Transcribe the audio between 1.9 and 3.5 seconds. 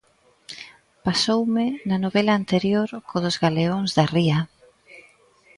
novela anterior co dos